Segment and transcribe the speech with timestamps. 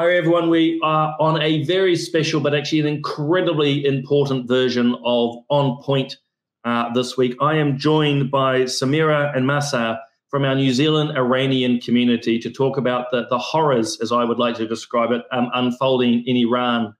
[0.00, 0.48] Hi, everyone.
[0.48, 6.18] We are on a very special, but actually an incredibly important version of On Point
[6.64, 7.34] uh, this week.
[7.40, 9.98] I am joined by Samira and Masa
[10.28, 14.38] from our New Zealand Iranian community to talk about the, the horrors, as I would
[14.38, 16.94] like to describe it, um, unfolding in Iran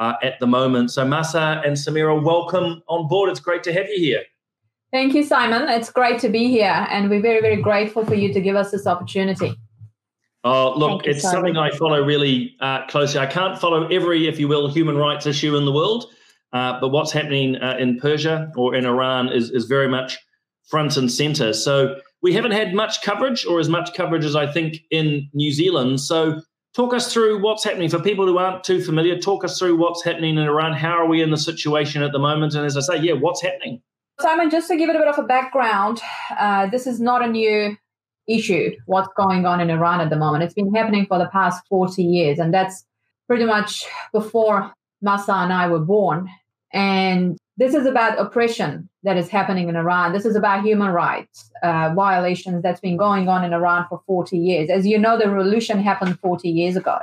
[0.00, 0.90] uh, at the moment.
[0.90, 3.30] So, Masa and Samira, welcome on board.
[3.30, 4.24] It's great to have you here.
[4.92, 5.68] Thank you, Simon.
[5.68, 8.72] It's great to be here, and we're very, very grateful for you to give us
[8.72, 9.54] this opportunity.
[10.42, 13.20] Oh, look, it's something I follow really uh, closely.
[13.20, 16.06] I can't follow every, if you will, human rights issue in the world,
[16.52, 20.18] uh, but what's happening uh, in Persia or in Iran is, is very much
[20.70, 21.52] front and center.
[21.52, 25.52] So we haven't had much coverage, or as much coverage as I think in New
[25.52, 26.00] Zealand.
[26.00, 26.40] So
[26.74, 29.18] talk us through what's happening for people who aren't too familiar.
[29.18, 30.72] Talk us through what's happening in Iran.
[30.72, 32.54] How are we in the situation at the moment?
[32.54, 33.82] And as I say, yeah, what's happening?
[34.20, 36.00] Simon, just to give it a bit of a background,
[36.38, 37.76] uh, this is not a new
[38.30, 40.44] issue what's going on in Iran at the moment.
[40.44, 42.84] It's been happening for the past 40 years, and that's
[43.26, 44.72] pretty much before
[45.02, 46.28] Massa and I were born.
[46.72, 50.12] And this is about oppression that is happening in Iran.
[50.12, 54.38] This is about human rights uh, violations that's been going on in Iran for 40
[54.38, 54.70] years.
[54.70, 56.98] As you know, the revolution happened 40 years ago.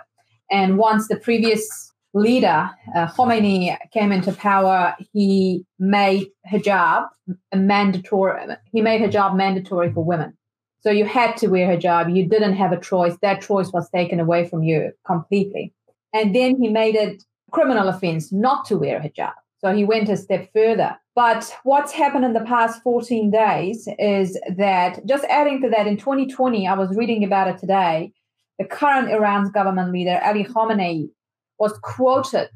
[0.50, 7.08] And once the previous leader, uh, Khomeini, came into power, he made hijab
[7.54, 8.56] mandatory.
[8.72, 10.38] He made hijab mandatory for women.
[10.82, 12.16] So you had to wear hijab.
[12.16, 13.18] You didn't have a choice.
[13.22, 15.74] That choice was taken away from you completely.
[16.14, 19.34] And then he made it criminal offense not to wear hijab.
[19.60, 20.96] So he went a step further.
[21.16, 25.98] But what's happened in the past 14 days is that just adding to that, in
[25.98, 28.12] 2020, I was reading about it today.
[28.60, 31.10] The current Iran's government leader, Ali Khamenei,
[31.58, 32.50] was quoted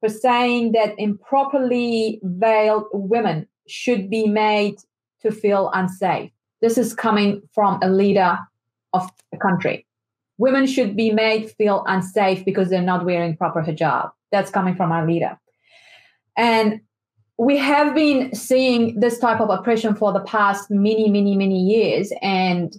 [0.00, 4.76] for saying that improperly veiled women should be made
[5.20, 6.30] to feel unsafe.
[6.66, 8.40] This is coming from a leader
[8.92, 9.86] of a country.
[10.36, 14.10] Women should be made feel unsafe because they're not wearing proper hijab.
[14.32, 15.38] That's coming from our leader.
[16.36, 16.80] And
[17.38, 22.12] we have been seeing this type of oppression for the past many, many, many years.
[22.20, 22.76] And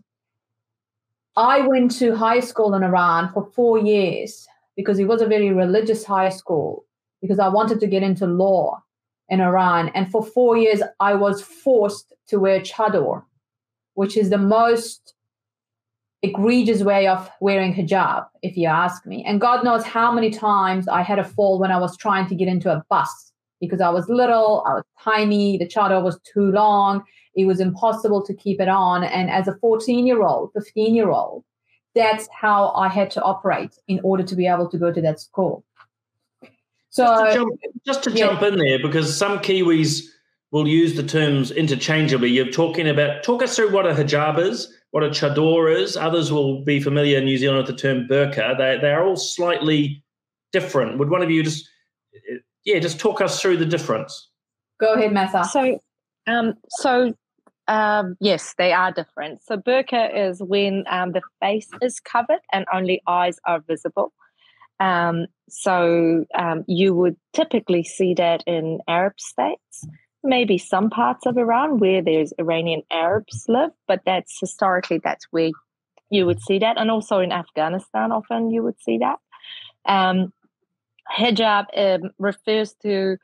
[1.38, 5.54] I went to high school in Iran for four years because it was a very
[5.54, 6.84] religious high school
[7.22, 8.84] because I wanted to get into law
[9.30, 9.92] in Iran.
[9.96, 13.24] And for four years, I was forced to wear chador,
[13.98, 15.16] which is the most
[16.22, 19.26] egregious way of wearing hijab, if you ask me.
[19.26, 22.36] And God knows how many times I had a fall when I was trying to
[22.36, 26.52] get into a bus because I was little, I was tiny, the chador was too
[26.52, 27.02] long,
[27.36, 29.04] it was impossible to keep it on.
[29.04, 31.44] And as a 14 year old, 15 year old,
[31.96, 35.20] that's how I had to operate in order to be able to go to that
[35.20, 35.66] school.
[36.92, 38.28] So, just to jump, just to yeah.
[38.28, 40.04] jump in there, because some Kiwis
[40.52, 42.30] we'll use the terms interchangeably.
[42.30, 45.98] You're talking about, talk us through what a hijab is, what a chador is.
[45.98, 48.58] Others will be familiar in New Zealand with the term burqa.
[48.58, 50.04] They, they are all slightly
[50.54, 50.98] different.
[50.98, 51.68] Would one of you just,
[52.64, 54.30] yeah, just talk us through the difference?
[54.80, 55.46] Go ahead, Masa.
[55.46, 55.80] So,
[56.28, 57.14] um, so
[57.68, 59.42] um, yes, they are different.
[59.44, 64.14] So burqa is when um, the face is covered and only eyes are visible.
[64.80, 69.88] Um, so um, you would typically see that in Arab states
[70.28, 75.52] maybe some parts of Iran where there's Iranian Arabs live, but that's historically that's where
[76.10, 79.20] you would see that, and also in Afghanistan often you would see that.
[79.86, 80.34] Um,
[81.12, 83.18] hijab um, refers to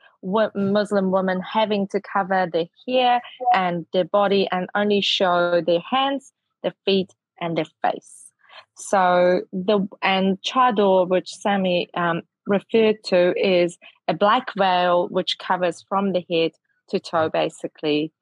[0.54, 3.20] Muslim women having to cover their hair
[3.52, 6.32] and their body and only show their hands,
[6.62, 8.32] their feet, and their face.
[8.76, 13.78] So the and chador, which Sami um, referred to, is
[14.08, 16.52] a black veil which covers from the head
[16.88, 18.12] to toe basically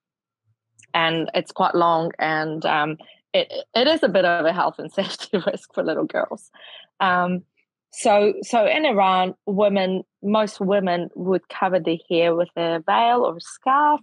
[0.94, 2.96] and it's quite long and um,
[3.32, 6.50] it, it is a bit of a health and safety risk for little girls.
[7.00, 7.42] Um,
[7.94, 13.36] so so in iran women most women would cover their hair with a veil or
[13.36, 14.00] a scarf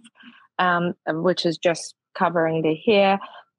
[0.60, 3.18] um, which is just covering their hair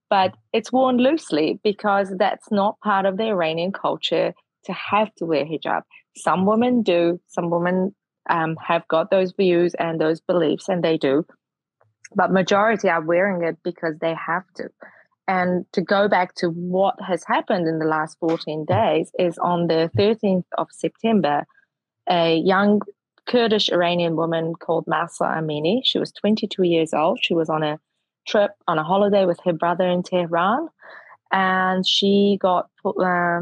[0.09, 4.33] but it's worn loosely because that's not part of the iranian culture
[4.65, 5.81] to have to wear hijab.
[6.17, 7.95] Some women do some women
[8.29, 11.25] um, have got those views and those beliefs, and they do.
[12.15, 14.69] But majority are wearing it because they have to.
[15.27, 19.67] And to go back to what has happened in the last 14 days is on
[19.67, 21.45] the 13th of September,
[22.09, 22.81] a young
[23.27, 27.19] Kurdish Iranian woman called Mahsa Amini, she was 22 years old.
[27.21, 27.79] She was on a
[28.27, 30.67] trip on a holiday with her brother in Tehran,
[31.31, 33.41] and she got uh,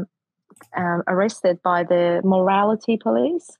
[0.76, 3.50] um, arrested by the morality police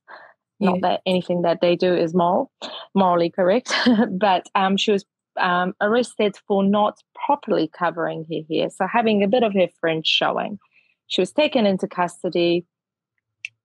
[0.60, 0.88] not yeah.
[0.88, 2.50] that anything that they do is moral,
[2.94, 3.72] morally correct,
[4.10, 5.04] but um, she was
[5.40, 10.06] um, arrested for not properly covering her hair, so having a bit of her fringe
[10.06, 10.58] showing.
[11.06, 12.64] She was taken into custody,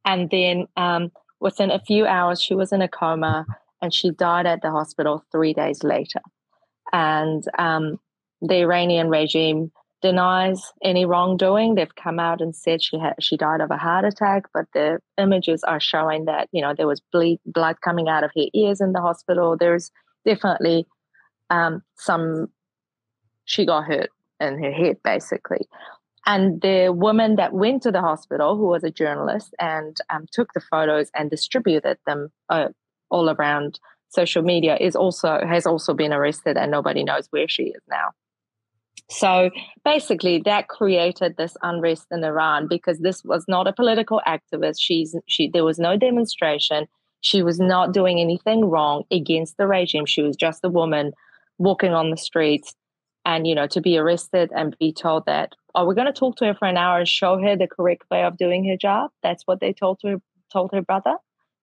[0.03, 3.45] And then um, within a few hours, she was in a coma
[3.81, 6.21] and she died at the hospital three days later.
[6.93, 7.99] And um,
[8.41, 9.71] the Iranian regime
[10.05, 11.73] denies any wrongdoing.
[11.73, 14.99] They've come out and said she had she died of a heart attack, but the
[15.17, 18.91] images are showing that you know there was blood coming out of her ears in
[18.91, 19.57] the hospital.
[19.59, 19.91] There's
[20.23, 20.85] definitely
[21.49, 22.49] um, some
[23.45, 25.67] she got hurt in her head basically.
[26.27, 30.53] And the woman that went to the hospital, who was a journalist, and um, took
[30.53, 32.69] the photos and distributed them uh,
[33.09, 33.79] all around
[34.09, 38.09] social media, is also has also been arrested, and nobody knows where she is now.
[39.09, 39.51] So
[39.83, 44.77] basically, that created this unrest in Iran because this was not a political activist.
[44.79, 46.87] She's she there was no demonstration.
[47.21, 50.05] She was not doing anything wrong against the regime.
[50.05, 51.13] She was just a woman
[51.59, 52.73] walking on the streets,
[53.25, 56.37] and you know to be arrested and be told that oh we're going to talk
[56.37, 59.11] to her for an hour and show her the correct way of doing her job.
[59.21, 60.19] That's what they told her
[60.51, 61.17] told her brother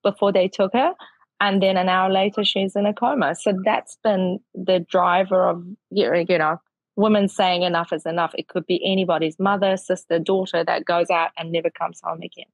[0.05, 0.93] before they took her
[1.41, 5.65] and then an hour later she's in a coma so that's been the driver of
[5.91, 6.61] you know
[6.97, 8.33] women saying enough is enough.
[8.37, 12.47] It could be anybody's mother, sister, daughter that goes out and never comes home again.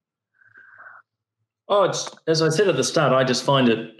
[1.67, 3.95] Oh, it's as I said at the start, I just find it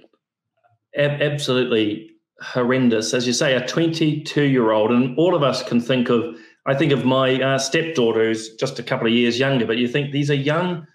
[0.96, 3.14] ab- absolutely horrendous.
[3.14, 6.74] As you say, a 22 year old, and all of us can think of, I
[6.74, 10.12] think of my uh, stepdaughter who's just a couple of years younger, but you think
[10.12, 10.88] these are young,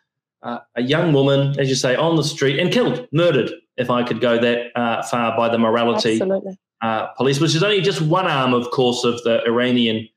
[0.43, 4.03] uh, a young woman, as you say, on the street and killed, murdered, if I
[4.03, 8.01] could go that uh, far by the morality Absolutely uh, police, which is only just
[8.03, 10.09] one arm, of course, of the Iranian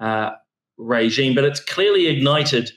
[0.00, 0.30] uh,
[0.76, 2.70] regime, but it's clearly ignited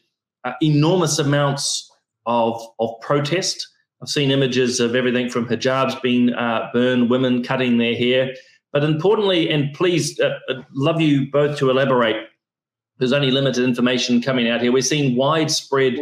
[0.43, 1.89] uh, enormous amounts
[2.25, 3.67] of, of protest.
[4.01, 8.33] I've seen images of everything from hijabs being uh, burned, women cutting their hair.
[8.73, 10.37] But importantly, and please, uh,
[10.73, 12.27] love you both to elaborate.
[12.99, 14.71] There's only limited information coming out here.
[14.71, 15.95] We're seeing widespread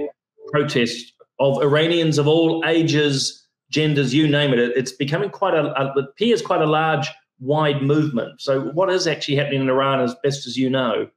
[0.52, 4.60] protest of Iranians of all ages, genders, you name it.
[4.60, 7.10] It's becoming quite a, a appears quite a large
[7.40, 8.42] wide movement.
[8.42, 11.10] So, what is actually happening in Iran as best as you know?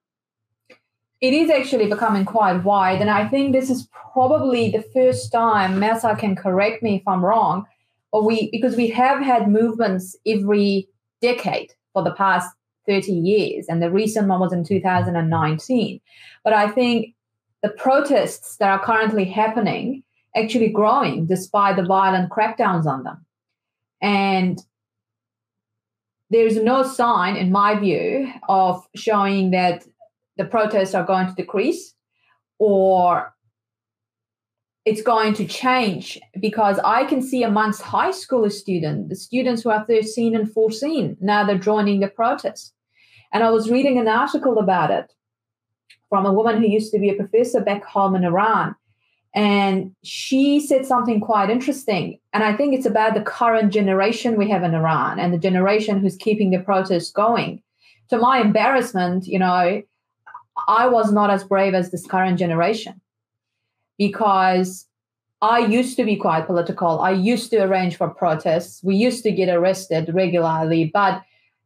[1.21, 3.01] It is actually becoming quite wide.
[3.01, 7.25] And I think this is probably the first time, Massa can correct me if I'm
[7.25, 7.67] wrong,
[8.13, 10.89] or we because we have had movements every
[11.21, 12.49] decade for the past
[12.87, 16.01] 30 years, and the recent one was in 2019.
[16.45, 17.15] But I think
[17.63, 20.03] the protests that are currently happening
[20.37, 23.25] actually growing despite the violent crackdowns on them.
[24.01, 24.63] And
[26.31, 29.85] there's no sign, in my view, of showing that
[30.37, 31.95] the protests are going to decrease
[32.59, 33.35] or
[34.85, 39.71] it's going to change because I can see amongst high school students, the students who
[39.71, 42.73] are 13 and 14, now they're joining the protests.
[43.33, 45.13] And I was reading an article about it
[46.09, 48.75] from a woman who used to be a professor back home in Iran.
[49.35, 52.19] And she said something quite interesting.
[52.33, 55.99] And I think it's about the current generation we have in Iran and the generation
[56.01, 57.63] who's keeping the protests going.
[58.11, 59.83] To my embarrassment, you know,
[60.67, 63.01] I was not as brave as this current generation
[63.99, 64.87] because
[65.41, 67.01] I used to be quite political.
[67.01, 68.83] I used to arrange for protests.
[68.83, 70.91] We used to get arrested regularly.
[70.93, 71.23] But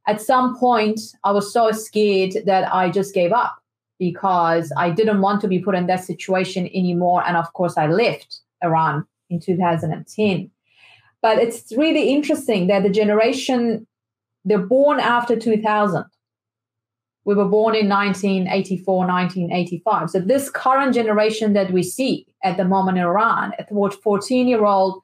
[0.06, 3.61] at some point, I was so scared that I just gave up
[4.02, 7.22] because I didn't want to be put in that situation anymore.
[7.24, 10.50] And of course, I left Iran in 2010.
[11.20, 13.86] But it's really interesting that the generation,
[14.44, 16.04] they're born after 2000.
[17.24, 20.10] We were born in 1984, 1985.
[20.10, 24.64] So this current generation that we see at the moment in Iran, a 14 year
[24.64, 25.00] old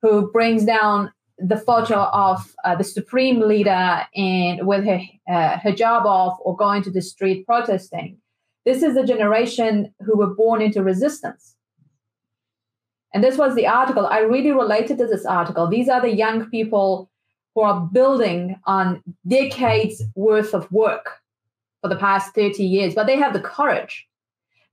[0.00, 6.06] who brings down the photo of uh, the supreme leader and with her uh, hijab
[6.06, 8.18] off or going to the street protesting
[8.68, 11.56] this is a generation who were born into resistance.
[13.14, 14.06] And this was the article.
[14.06, 15.66] I really related to this article.
[15.66, 17.10] These are the young people
[17.54, 21.06] who are building on decades worth of work
[21.80, 24.06] for the past 30 years, but they have the courage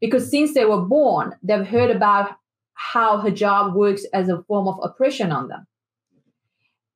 [0.01, 2.31] because since they were born, they've heard about
[2.73, 5.65] how hijab works as a form of oppression on them.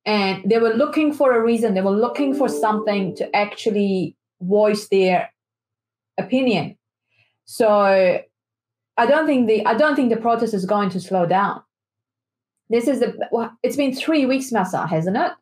[0.04, 4.88] And they were looking for a reason, they were looking for something to actually voice
[4.88, 5.32] their
[6.18, 6.76] opinion.
[7.52, 7.68] So
[8.96, 11.60] I don't think the I don't think the protest is going to slow down.
[12.68, 15.32] This is the well, it's been three weeks, Massa, hasn't it?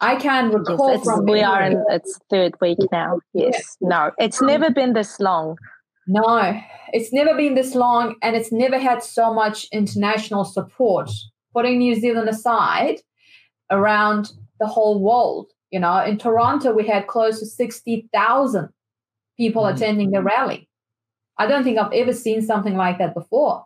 [0.00, 3.20] I can recall yes, from we are in its third week now.
[3.34, 5.58] Yes, no, it's never been this long.
[6.06, 6.58] No,
[6.94, 11.10] it's never been this long, and it's never had so much international support.
[11.52, 13.00] Putting New Zealand aside,
[13.70, 15.50] around the whole world.
[15.70, 18.70] You know, in Toronto, we had close to sixty thousand
[19.36, 19.76] people mm-hmm.
[19.76, 20.66] attending the rally.
[21.38, 23.64] I don't think I've ever seen something like that before.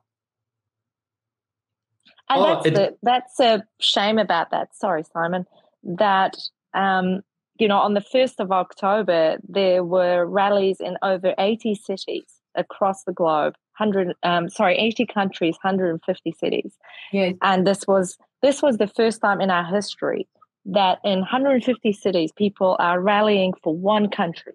[2.28, 4.74] And oh, that's, it, the, that's a shame about that.
[4.74, 5.46] Sorry, Simon.
[5.82, 6.36] That,
[6.74, 7.20] um,
[7.58, 13.04] you know, on the 1st of October, there were rallies in over 80 cities across
[13.04, 13.54] the globe.
[13.78, 16.72] 100 um, sorry 80 countries 150 cities
[17.12, 17.34] yes.
[17.42, 20.26] and this was this was the first time in our history
[20.64, 24.54] that in 150 cities people are rallying for one country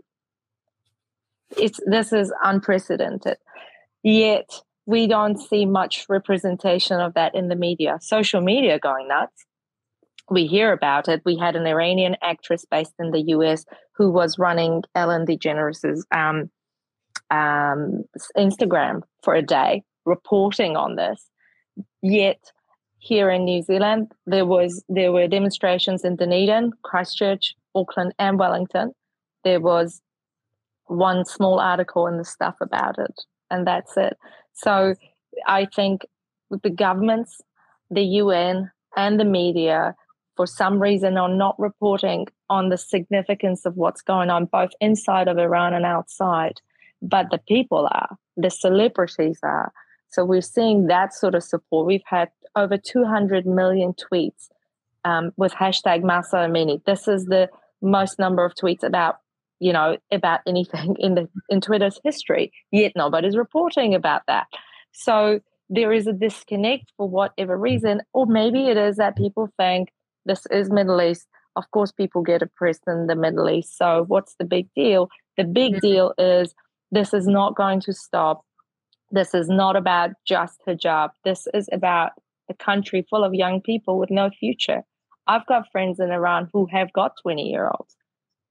[1.58, 3.38] it's this is unprecedented.
[4.04, 4.50] Yet
[4.86, 8.00] we don't see much representation of that in the media.
[8.02, 9.46] Social media going nuts.
[10.30, 11.22] We hear about it.
[11.26, 13.66] We had an iranian actress based in the us
[13.96, 16.50] who was running ellen degeneres's um,
[17.30, 18.04] um,
[18.38, 21.30] instagram for a day reporting on this.
[22.02, 22.52] Yet
[22.98, 28.94] here in new zealand there was there were demonstrations in dunedin christchurch auckland and wellington.
[29.44, 30.02] There was
[30.92, 34.18] one small article in the stuff about it, and that's it.
[34.54, 34.96] So
[35.48, 36.06] I think
[36.50, 37.42] the governments,
[37.90, 39.96] the UN, and the media,
[40.36, 45.28] for some reason, are not reporting on the significance of what's going on both inside
[45.28, 46.60] of Iran and outside.
[47.02, 49.72] But the people are, the celebrities are.
[50.10, 51.88] So we're seeing that sort of support.
[51.88, 54.50] We've had over 200 million tweets
[55.06, 56.84] um, with hashtag Mahsa Amini.
[56.84, 57.50] This is the
[57.82, 59.20] most number of tweets about
[59.62, 62.52] you know, about anything in the in Twitter's history.
[62.72, 64.48] Yet nobody's reporting about that.
[64.92, 65.40] So
[65.70, 69.90] there is a disconnect for whatever reason, or maybe it is that people think
[70.26, 71.28] this is Middle East.
[71.56, 73.78] Of course, people get oppressed in the Middle East.
[73.78, 75.10] So what's the big deal?
[75.38, 75.88] The big mm-hmm.
[75.88, 76.54] deal is
[76.92, 78.42] this is not going to stop.
[79.12, 81.10] This is not about just hijab.
[81.24, 82.12] This is about
[82.50, 84.82] a country full of young people with no future.
[85.28, 87.96] I've got friends in Iran who have got 20 year olds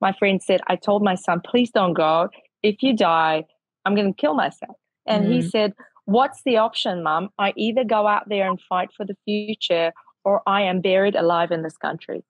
[0.00, 2.28] my friend said, I told my son, please don't go.
[2.62, 3.44] If you die,
[3.84, 4.76] I'm going to kill myself.
[5.06, 5.32] And mm-hmm.
[5.32, 5.74] he said,
[6.06, 7.28] What's the option, mom?
[7.38, 9.92] I either go out there and fight for the future
[10.24, 12.24] or I am buried alive in this country.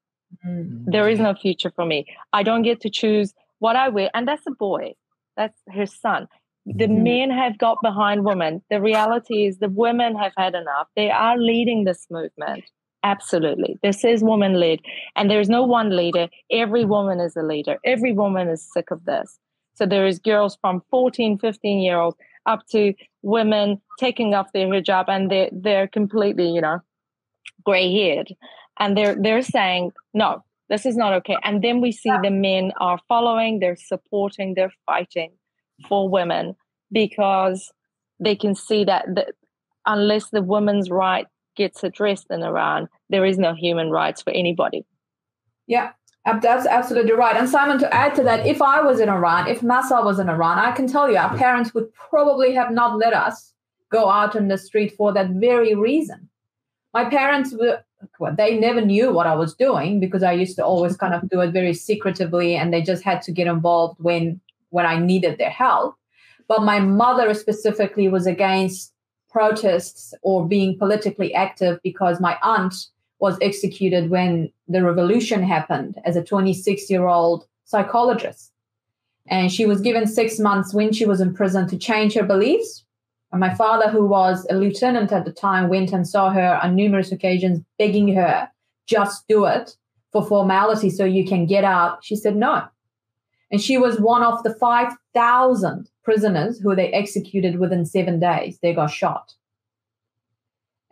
[0.46, 0.90] Mm-hmm.
[0.90, 2.04] There is no future for me.
[2.32, 4.10] I don't get to choose what I wear.
[4.12, 4.94] And that's a boy,
[5.36, 6.28] that's her son.
[6.66, 7.02] The mm-hmm.
[7.02, 8.62] men have got behind women.
[8.70, 10.88] The reality is the women have had enough.
[10.94, 12.64] They are leading this movement.
[13.02, 13.78] Absolutely.
[13.82, 14.80] This is woman led.
[15.16, 16.28] And there's no one leader.
[16.50, 17.78] Every woman is a leader.
[17.84, 19.38] Every woman is sick of this.
[19.74, 22.16] So there is girls from 14, 15 year olds
[22.46, 22.92] up to
[23.22, 26.80] women taking off their hijab and they're, they're completely, you know,
[27.64, 28.34] gray haired.
[28.78, 31.36] And they're, they're saying, no, this is not okay.
[31.44, 35.32] And then we see the men are following, they're supporting, they're fighting
[35.88, 36.56] for women
[36.92, 37.72] because
[38.18, 39.26] they can see that the,
[39.86, 41.26] unless the women's right
[41.60, 44.86] gets addressed in Iran, there is no human rights for anybody.
[45.66, 45.90] Yeah,
[46.24, 47.36] that's absolutely right.
[47.36, 50.30] And Simon, to add to that, if I was in Iran, if Mahsa was in
[50.30, 53.52] Iran, I can tell you our parents would probably have not let us
[53.92, 56.30] go out in the street for that very reason.
[56.94, 57.84] My parents were,
[58.18, 61.28] well, they never knew what I was doing because I used to always kind of
[61.28, 64.40] do it very secretively and they just had to get involved when
[64.70, 65.94] when I needed their help.
[66.48, 68.89] But my mother specifically was against
[69.30, 72.74] protests or being politically active because my aunt
[73.18, 78.52] was executed when the revolution happened as a 26 year old psychologist.
[79.26, 82.84] And she was given six months when she was in prison to change her beliefs.
[83.30, 86.74] And my father, who was a lieutenant at the time, went and saw her on
[86.74, 88.48] numerous occasions, begging her,
[88.86, 89.76] just do it
[90.10, 92.04] for formality so you can get out.
[92.04, 92.64] She said no.
[93.50, 98.58] And she was one of the 5,000 prisoners who they executed within seven days.
[98.62, 99.34] They got shot.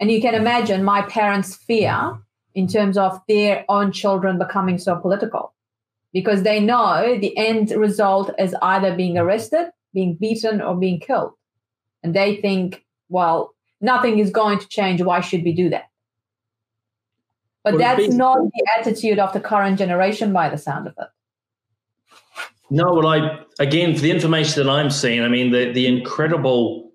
[0.01, 2.19] And you can imagine my parents' fear
[2.55, 5.55] in terms of their own children becoming so political
[6.13, 11.33] because they know the end result is either being arrested, being beaten, or being killed.
[12.03, 15.03] And they think, well, nothing is going to change.
[15.03, 15.89] Why should we do that?
[17.65, 21.09] But well, that's not the attitude of the current generation by the sound of it.
[22.71, 26.93] No, well, I again for the information that I'm seeing, I mean the the incredible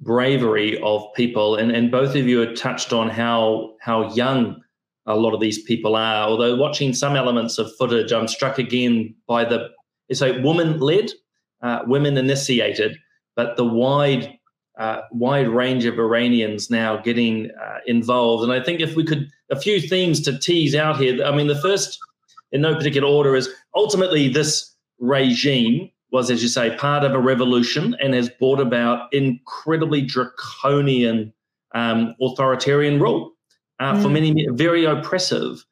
[0.00, 4.60] bravery of people, and and both of you had touched on how how young
[5.06, 6.28] a lot of these people are.
[6.28, 9.68] Although watching some elements of footage, I'm struck again by the
[10.08, 11.10] it's a woman led,
[11.62, 12.96] uh, women initiated,
[13.36, 14.38] but the wide
[14.78, 18.42] uh, wide range of Iranians now getting uh, involved.
[18.42, 21.22] And I think if we could a few themes to tease out here.
[21.24, 21.98] I mean, the first
[22.50, 24.71] in no particular order is ultimately this
[25.02, 31.32] regime was, as you say, part of a revolution and has brought about incredibly draconian
[31.74, 33.32] um, authoritarian rule
[33.80, 34.02] uh, mm.
[34.02, 35.64] for many, very oppressive.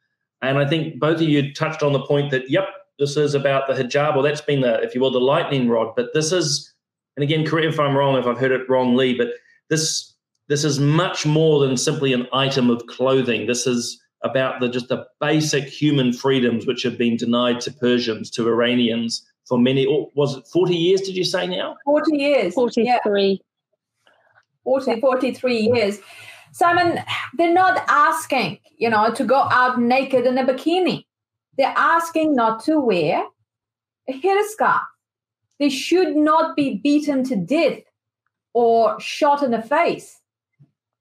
[0.42, 2.68] And I think both of you touched on the point that, yep,
[2.98, 5.94] this is about the hijab, or that's been the, if you will, the lightning rod.
[5.94, 6.74] But this is,
[7.16, 9.28] and again, correct if I'm wrong, if I've heard it wrongly, but
[9.68, 10.14] this
[10.48, 13.46] this is much more than simply an item of clothing.
[13.46, 18.30] This is about the just the basic human freedoms which have been denied to Persians,
[18.30, 19.86] to Iranians for many.
[19.86, 21.00] Or was it forty years?
[21.02, 21.76] Did you say now?
[21.84, 22.54] Forty years.
[22.54, 23.30] Forty-three.
[23.30, 23.46] Yeah.
[24.64, 25.98] 40, 43 years.
[26.52, 27.00] Simon,
[27.34, 31.06] they're not asking, you know, to go out naked in a bikini.
[31.56, 33.24] They're asking not to wear
[34.08, 34.80] a headscarf.
[35.58, 37.80] They should not be beaten to death
[38.52, 40.20] or shot in the face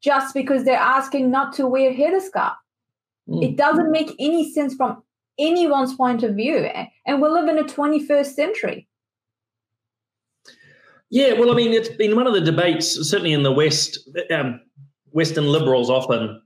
[0.01, 2.55] just because they're asking not to wear headscarf.
[3.29, 3.43] Mm.
[3.43, 5.03] It doesn't make any sense from
[5.37, 6.67] anyone's point of view.
[7.05, 8.87] And we live in a 21st century.
[11.11, 13.99] Yeah, well, I mean, it's been one of the debates, certainly in the West,
[14.31, 14.61] um,
[15.11, 16.41] Western liberals often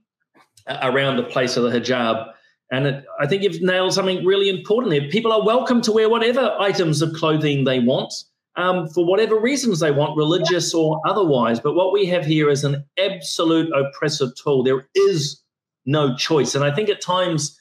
[0.82, 2.30] around the place of the hijab.
[2.70, 5.08] And it, I think you've nailed something really important there.
[5.10, 8.12] People are welcome to wear whatever items of clothing they want
[8.56, 11.60] um, for whatever reasons they want, religious or otherwise.
[11.60, 14.62] But what we have here is an absolute oppressive tool.
[14.62, 15.43] There is
[15.86, 16.54] no choice.
[16.54, 17.58] And I think at times,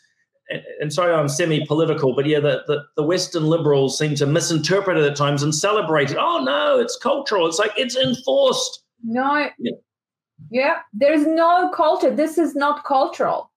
[0.80, 5.04] and sorry, I'm semi-political, but yeah, the, the, the, Western liberals seem to misinterpret it
[5.04, 6.18] at times and celebrate it.
[6.20, 7.48] Oh no, it's cultural.
[7.48, 8.84] It's like it's enforced.
[9.04, 9.50] No.
[9.60, 9.72] Yeah.
[10.52, 12.14] yeah, there's no culture.
[12.14, 13.52] This is not cultural.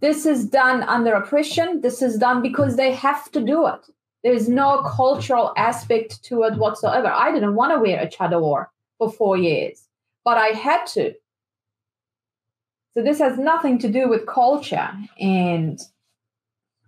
[0.00, 1.80] This is done under oppression.
[1.80, 3.80] This is done because they have to do it.
[4.22, 7.08] There's no cultural aspect to it whatsoever.
[7.08, 8.66] I didn't want to wear a chador
[8.98, 9.88] for four years,
[10.24, 11.14] but I had to
[12.98, 14.90] so this has nothing to do with culture.
[15.20, 15.78] And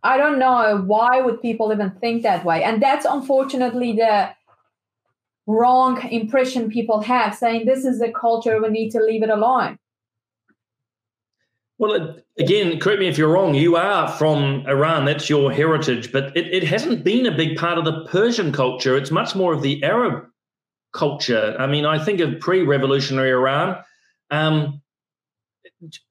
[0.02, 2.64] I don't know why would people even think that way.
[2.64, 4.30] And that's unfortunately the
[5.46, 9.78] wrong impression people have saying this is the culture, we need to leave it alone.
[11.78, 13.54] Well, again, correct me if you're wrong.
[13.54, 17.78] You are from Iran, that's your heritage, but it, it hasn't been a big part
[17.78, 18.96] of the Persian culture.
[18.96, 20.26] It's much more of the Arab
[20.92, 21.54] culture.
[21.56, 23.84] I mean, I think of pre revolutionary Iran.
[24.32, 24.82] Um,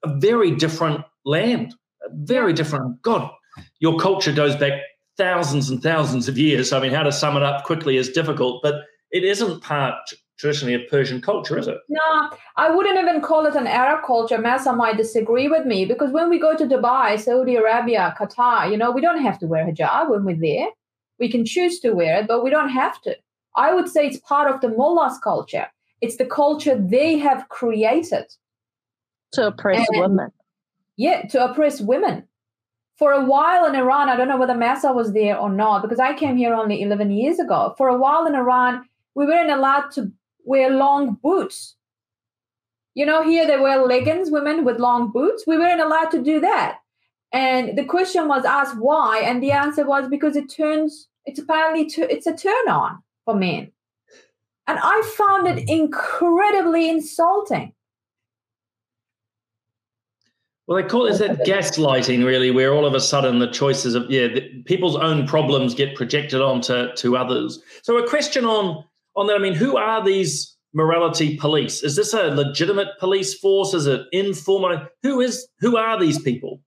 [0.04, 1.74] a very different land,
[2.12, 3.00] very different.
[3.02, 3.30] God,
[3.78, 4.80] your culture goes back
[5.16, 6.72] thousands and thousands of years.
[6.72, 9.98] I mean, how to sum it up quickly is difficult, but it isn't part
[10.38, 11.76] traditionally of Persian culture, is it?
[11.90, 14.38] No, I wouldn't even call it an Arab culture.
[14.38, 18.78] Massa might disagree with me because when we go to Dubai, Saudi Arabia, Qatar, you
[18.78, 20.68] know, we don't have to wear hijab when we're there.
[21.18, 23.14] We can choose to wear it, but we don't have to.
[23.54, 25.66] I would say it's part of the mullah's culture.
[26.00, 28.24] It's the culture they have created
[29.32, 30.30] to oppress and, women.
[30.96, 32.24] Yeah, to oppress women.
[32.98, 35.98] For a while in Iran, I don't know whether Massa was there or not, because
[35.98, 37.74] I came here only 11 years ago.
[37.78, 40.12] For a while in Iran, we weren't allowed to
[40.44, 41.76] wear long boots.
[42.94, 45.44] You know, here they wear leggings, women with long boots.
[45.46, 46.78] We weren't allowed to do that.
[47.32, 51.86] And the question was asked why, and the answer was because it turns, it's apparently,
[51.90, 53.70] to, it's a turn on for men.
[54.66, 57.72] And I found it incredibly insulting.
[60.70, 63.96] Well, they call it is that gaslighting, really, where all of a sudden the choices
[63.96, 67.60] of yeah, the, people's own problems get projected onto to others.
[67.82, 68.84] So, a question on
[69.16, 69.34] on that.
[69.34, 71.82] I mean, who are these morality police?
[71.82, 73.74] Is this a legitimate police force?
[73.74, 74.86] Is it informal?
[75.02, 76.60] Who is who are these people?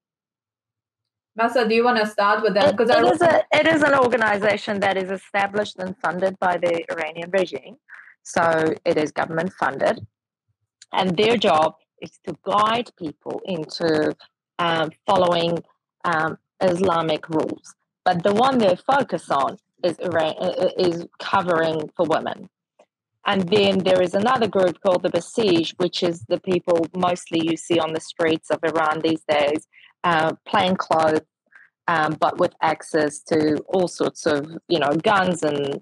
[1.37, 2.75] Massa, do you want to start with that?
[2.75, 6.57] Because it, it is a it is an organization that is established and funded by
[6.57, 7.77] the Iranian regime,
[8.23, 10.05] so it is government funded,
[10.91, 14.15] and their job is to guide people into
[14.59, 15.53] um, following
[16.05, 17.73] um, Islamic rules.
[18.05, 19.97] But the one they focus on is
[20.87, 22.49] is covering for women.
[23.25, 27.55] And then there is another group called the Basij, which is the people mostly you
[27.55, 29.65] see on the streets of Iran these days,
[30.03, 31.21] uh, plain clothes,
[31.87, 35.81] um, but with access to all sorts of, you know, guns and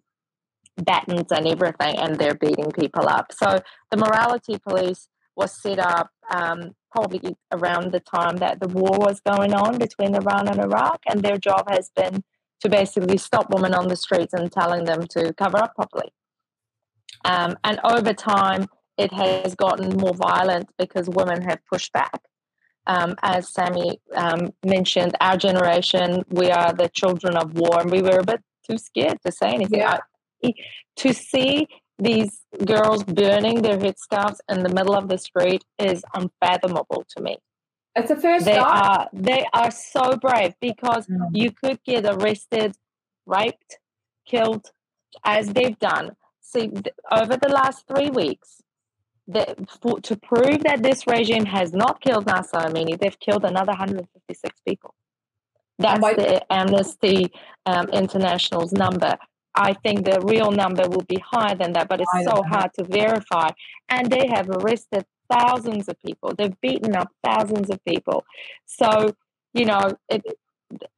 [0.86, 3.34] batons and everything, and they're beating people up.
[3.34, 8.98] So the morality police was set up um, probably around the time that the war
[9.00, 12.24] was going on between Iran and Iraq, and their job has been
[12.62, 16.14] to basically stop women on the streets and telling them to cover up properly.
[17.26, 18.68] Um, and over time,
[18.98, 22.22] it has gotten more violent because women have pushed back.
[22.88, 28.02] Um, as Sammy um, mentioned, our generation, we are the children of war, and we
[28.02, 29.80] were a bit too scared to say anything.
[29.80, 30.00] Yeah.
[30.44, 30.54] I,
[30.98, 31.68] to see
[32.02, 37.38] these girls burning their headscarves in the middle of the street is unfathomable to me.
[37.96, 41.30] It's a first they are they are so brave because mm.
[41.34, 42.76] you could get arrested,
[43.26, 43.78] raped,
[44.26, 44.72] killed,
[45.24, 46.12] as they've done.
[46.42, 46.72] See,
[47.12, 48.62] over the last three weeks,
[49.28, 53.72] the, for, to prove that this regime has not killed Mahsa Amini, they've killed another
[53.72, 54.96] 156 people.
[55.78, 57.32] That's the Amnesty
[57.66, 59.18] um, International's number.
[59.56, 62.86] I think the real number will be higher than that, but it's so hard to
[62.86, 63.50] verify.
[63.90, 66.34] And they have arrested thousands of people.
[66.38, 68.24] They've beaten up thousands of people.
[68.66, 69.16] So,
[69.54, 70.24] you know, it,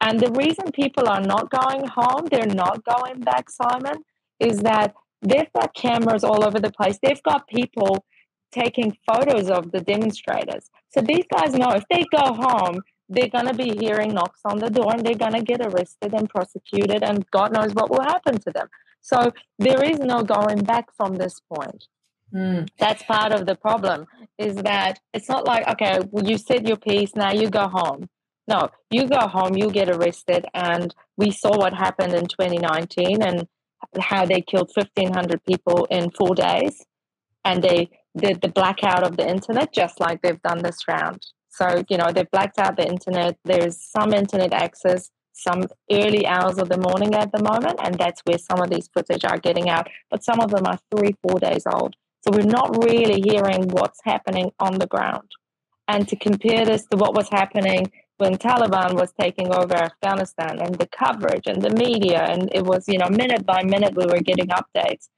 [0.01, 4.03] and the reason people are not going home, they're not going back, Simon,
[4.39, 6.99] is that they've got cameras all over the place.
[7.01, 8.05] They've got people
[8.51, 10.69] taking photos of the demonstrators.
[10.89, 12.81] So these guys know if they go home,
[13.13, 16.13] they're going to be hearing knocks on the door and they're going to get arrested
[16.13, 18.67] and prosecuted, and God knows what will happen to them.
[19.01, 21.85] So there is no going back from this point.
[22.33, 22.67] Mm.
[22.79, 26.77] That's part of the problem is that it's not like, okay, well, you said your
[26.77, 28.09] piece, now you go home.
[28.47, 30.45] No, you go home, you get arrested.
[30.53, 33.47] And we saw what happened in 2019 and
[33.99, 36.83] how they killed 1,500 people in four days.
[37.45, 41.25] And they did the blackout of the internet, just like they've done this round.
[41.53, 43.37] So, you know, they've blacked out the internet.
[43.45, 47.79] There's some internet access, some early hours of the morning at the moment.
[47.83, 49.87] And that's where some of these footage are getting out.
[50.09, 51.95] But some of them are three, four days old.
[52.21, 55.29] So we're not really hearing what's happening on the ground.
[55.87, 60.75] And to compare this to what was happening when Taliban was taking over Afghanistan and
[60.75, 64.21] the coverage and the media, and it was, you know, minute by minute we were
[64.21, 65.09] getting updates.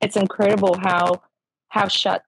[0.00, 1.22] It's incredible how
[1.68, 2.22] how shut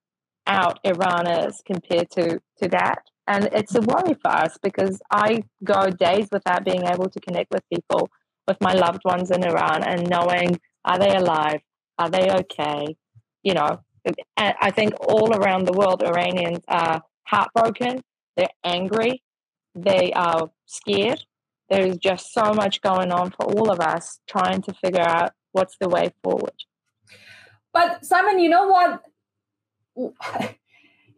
[0.46, 3.02] out Iran is compared to to that.
[3.28, 7.52] And it's a worry for us because I go days without being able to connect
[7.52, 8.08] with people,
[8.48, 11.60] with my loved ones in Iran, and knowing are they alive?
[11.98, 12.96] Are they okay?
[13.42, 13.80] You know,
[14.36, 18.02] I think all around the world, Iranians are heartbroken,
[18.36, 19.22] they're angry,
[19.74, 21.24] they are scared.
[21.68, 25.76] There's just so much going on for all of us trying to figure out what's
[25.78, 26.54] the way forward.
[27.74, 29.02] But Simon, you know what?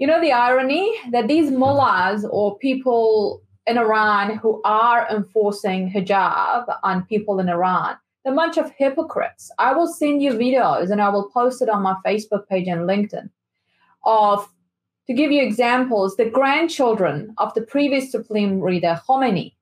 [0.00, 6.74] You know the irony that these mullahs or people in Iran who are enforcing hijab
[6.82, 9.50] on people in Iran, they're a bunch of hypocrites.
[9.58, 12.88] I will send you videos and I will post it on my Facebook page and
[12.88, 13.28] LinkedIn
[14.04, 14.48] of
[15.06, 19.52] to give you examples, the grandchildren of the previous Supreme Leader Khomeini.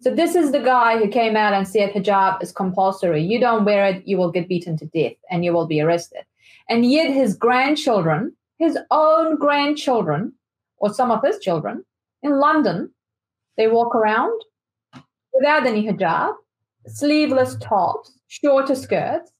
[0.00, 3.22] So this is the guy who came out and said hijab is compulsory.
[3.22, 6.24] You don't wear it, you will get beaten to death and you will be arrested.
[6.68, 10.34] And yet his grandchildren, his own grandchildren,
[10.76, 11.84] or some of his children
[12.22, 12.90] in London,
[13.56, 14.38] they walk around
[15.34, 16.34] without any hijab,
[16.86, 19.32] sleeveless tops, shorter skirts.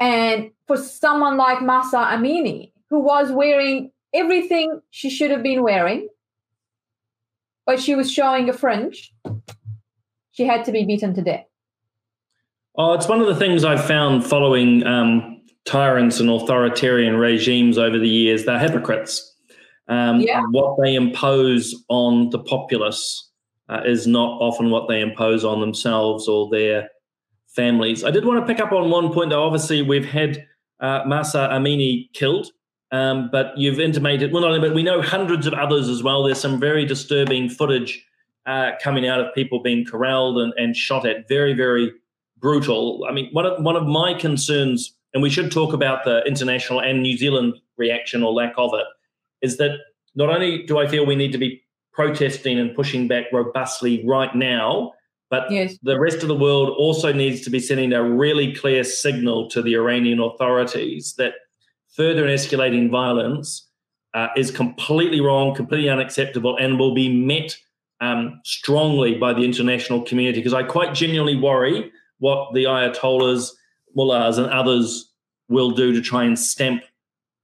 [0.00, 6.08] And for someone like Mahsa Amini, who was wearing everything she should have been wearing,
[7.64, 9.14] but she was showing a fringe.
[10.32, 11.46] She had to be beaten to death.
[12.74, 15.31] Oh, it's one of the things I've found following um,
[15.64, 18.44] tyrants and authoritarian regimes over the years.
[18.44, 19.34] They're hypocrites.
[19.88, 20.42] Um, yeah.
[20.50, 23.30] What they impose on the populace
[23.68, 26.88] uh, is not often what they impose on themselves or their
[27.48, 28.04] families.
[28.04, 29.44] I did want to pick up on one point, though.
[29.44, 30.46] Obviously, we've had
[30.80, 32.50] uh, Mahsa Amini killed
[32.92, 36.22] um, but you've intimated, well, not only, but we know hundreds of others as well.
[36.22, 38.06] There's some very disturbing footage
[38.44, 41.26] uh, coming out of people being corralled and, and shot at.
[41.26, 41.90] Very, very
[42.38, 43.06] brutal.
[43.08, 46.80] I mean, one of, one of my concerns, and we should talk about the international
[46.80, 48.86] and New Zealand reaction or lack of it,
[49.40, 49.78] is that
[50.14, 54.34] not only do I feel we need to be protesting and pushing back robustly right
[54.34, 54.92] now,
[55.30, 55.78] but yes.
[55.82, 59.62] the rest of the world also needs to be sending a really clear signal to
[59.62, 61.34] the Iranian authorities that
[61.96, 63.68] further escalating violence
[64.14, 67.56] uh, is completely wrong, completely unacceptable, and will be met
[68.00, 70.40] um, strongly by the international community.
[70.40, 73.50] Because I quite genuinely worry what the Ayatollahs,
[73.94, 75.10] mullahs, and others
[75.48, 76.82] will do to try and stamp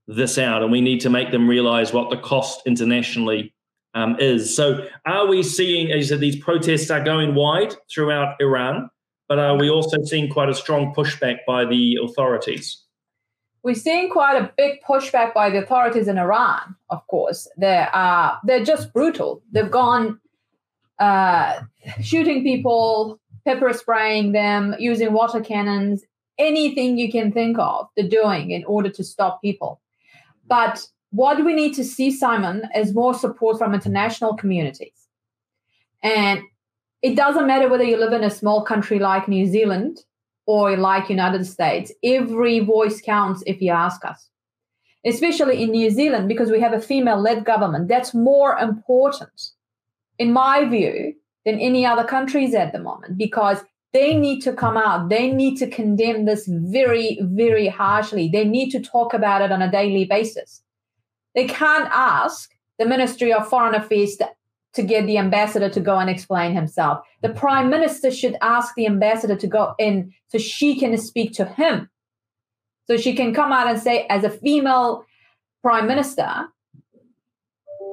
[0.07, 0.63] this out.
[0.63, 3.55] And we need to make them realize what the cost internationally
[3.95, 4.55] um, is.
[4.55, 8.91] So, are we seeing, as you said, these protests are going wide throughout Iran,
[9.29, 12.85] but are we also seeing quite a strong pushback by the authorities?
[13.63, 16.75] we're seeing quite a big pushback by the authorities in Iran.
[16.91, 19.43] Of course, they are they're just brutal.
[19.53, 20.21] They've gone
[20.99, 21.61] uh,
[22.01, 26.05] shooting people, pepper spraying them, using water cannons,
[26.39, 27.89] anything you can think of.
[27.97, 29.81] They're doing in order to stop people.
[30.47, 35.09] But what we need to see, Simon, is more support from international communities.
[36.03, 36.43] And
[37.03, 40.05] it doesn't matter whether you live in a small country like New Zealand
[40.47, 44.29] or like United States, every voice counts if you ask us.
[45.05, 49.51] Especially in New Zealand, because we have a female-led government, that's more important,
[50.19, 53.59] in my view, than any other countries at the moment, because
[53.93, 55.09] they need to come out.
[55.09, 58.29] They need to condemn this very, very harshly.
[58.29, 60.63] They need to talk about it on a daily basis.
[61.35, 64.29] They can't ask the Ministry of Foreign Affairs to
[64.75, 67.01] to get the ambassador to go and explain himself.
[67.23, 71.45] The prime minister should ask the ambassador to go in so she can speak to
[71.45, 71.89] him.
[72.87, 75.05] So she can come out and say, as a female
[75.63, 76.47] Prime Minister,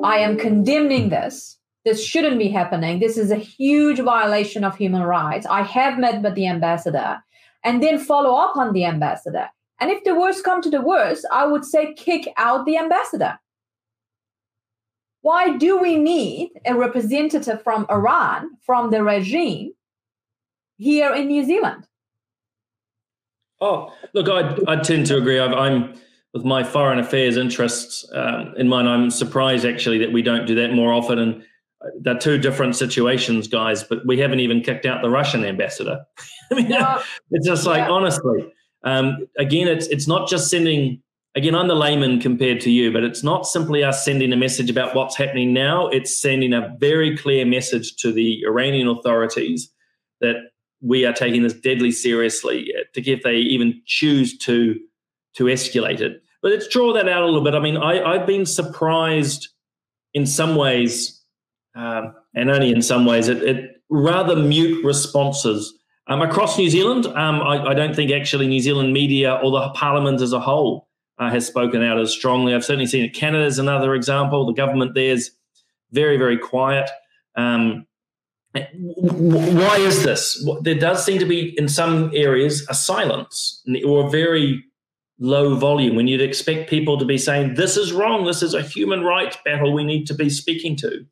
[0.03, 1.57] I am condemning this.
[1.85, 2.99] This shouldn't be happening.
[2.99, 5.45] This is a huge violation of human rights.
[5.45, 7.23] I have met with the ambassador
[7.63, 9.49] and then follow up on the ambassador.
[9.79, 13.37] And if the worst come to the worst, I would say kick out the ambassador.
[15.21, 19.73] Why do we need a representative from Iran, from the regime,
[20.77, 21.87] here in New Zealand?
[23.61, 25.39] Oh, look, I, I tend to agree.
[25.39, 25.93] i am
[26.33, 28.89] with my foreign affairs interests um, in mind.
[28.89, 31.17] I'm surprised actually that we don't do that more often.
[31.17, 31.43] And
[32.01, 33.83] they're two different situations, guys.
[33.83, 36.05] But we haven't even kicked out the Russian ambassador.
[36.51, 36.67] I mean,
[37.31, 37.89] it's just like yeah.
[37.89, 38.51] honestly.
[38.83, 41.01] Um, again, it's it's not just sending.
[41.35, 44.69] Again, I'm the layman compared to you, but it's not simply us sending a message
[44.69, 45.87] about what's happening now.
[45.87, 49.69] It's sending a very clear message to the Iranian authorities
[50.21, 50.35] that
[50.81, 52.71] we are taking this deadly seriously.
[52.77, 54.79] Uh, to if they even choose to
[55.33, 57.55] to escalate it, but let's draw that out a little bit.
[57.55, 59.49] I mean, I, I've been surprised
[60.13, 61.24] in some ways,
[61.75, 65.73] um, and only in some ways, it, it rather mute responses
[66.07, 69.69] um, across New Zealand, um, I, I, don't think actually New Zealand media or the
[69.69, 72.53] parliament as a whole uh, has spoken out as strongly.
[72.53, 73.15] I've certainly seen it.
[73.15, 74.45] Canada is another example.
[74.45, 75.31] The government there's
[75.91, 76.89] very, very quiet.
[77.35, 77.87] Um,
[78.53, 80.47] why is this?
[80.61, 84.63] There does seem to be, in some areas, a silence or a very
[85.17, 88.25] low volume when you'd expect people to be saying, This is wrong.
[88.25, 91.05] This is a human rights battle we need to be speaking to.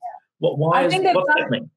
[0.44, 1.70] What, why I is what's happening?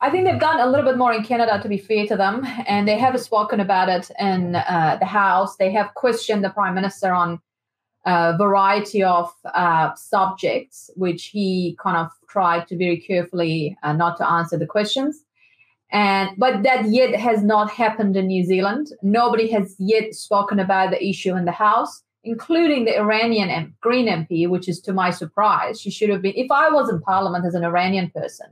[0.00, 2.44] I think they've done a little bit more in Canada, to be fair to them,
[2.66, 5.54] and they have spoken about it in uh, the House.
[5.56, 7.38] They have questioned the Prime Minister on
[8.04, 14.16] a variety of uh, subjects, which he kind of tried to very carefully uh, not
[14.16, 15.22] to answer the questions.
[15.92, 18.88] And but that yet has not happened in New Zealand.
[19.02, 24.48] Nobody has yet spoken about the issue in the House, including the Iranian Green MP,
[24.48, 25.80] which is to my surprise.
[25.80, 26.34] She should have been.
[26.36, 28.46] If I was in Parliament as an Iranian person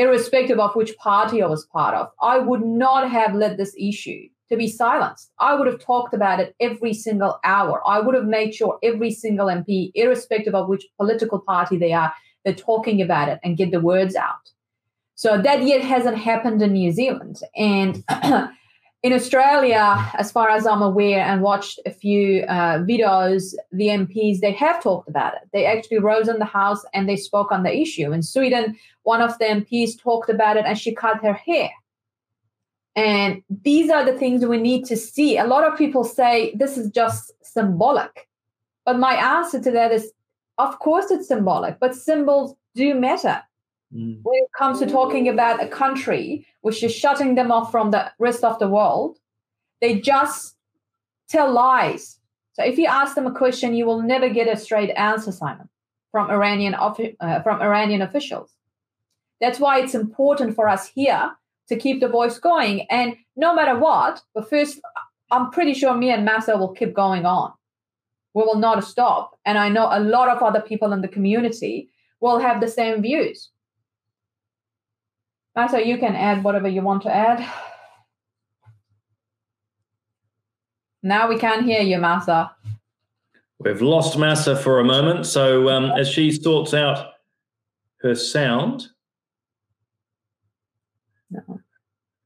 [0.00, 4.28] irrespective of which party I was part of, I would not have let this issue
[4.48, 5.30] to be silenced.
[5.38, 7.82] I would have talked about it every single hour.
[7.86, 12.12] I would have made sure every single MP, irrespective of which political party they are,
[12.44, 14.50] they're talking about it and get the words out.
[15.14, 17.40] So that yet hasn't happened in New Zealand.
[17.54, 18.02] And
[19.02, 24.40] in Australia, as far as I'm aware, and watched a few uh, videos, the MPs
[24.40, 25.48] they have talked about it.
[25.52, 28.12] They actually rose in the House and they spoke on the issue.
[28.12, 31.70] In Sweden, one of the MPs talked about it and she cut her hair.
[32.94, 35.38] And these are the things we need to see.
[35.38, 38.28] A lot of people say this is just symbolic,
[38.84, 40.12] but my answer to that is,
[40.58, 43.42] of course, it's symbolic, but symbols do matter.
[43.94, 44.20] Mm.
[44.22, 48.10] When it comes to talking about a country which is shutting them off from the
[48.18, 49.18] rest of the world,
[49.80, 50.56] they just
[51.28, 52.18] tell lies.
[52.52, 55.68] So if you ask them a question, you will never get a straight answer, Simon,
[56.12, 58.54] from Iranian uh, from Iranian officials.
[59.40, 61.32] That's why it's important for us here
[61.68, 62.82] to keep the voice going.
[62.90, 64.80] And no matter what, but first,
[65.30, 67.52] I'm pretty sure me and Massa will keep going on.
[68.34, 69.38] We will not stop.
[69.44, 71.88] And I know a lot of other people in the community
[72.20, 73.50] will have the same views.
[75.56, 77.46] Massa, you can add whatever you want to add.
[81.02, 82.54] Now we can't hear you, Massa.
[83.58, 85.26] We've lost Massa for a moment.
[85.26, 87.12] So um, as she sorts out
[88.02, 88.88] her sound.
[91.30, 91.60] No.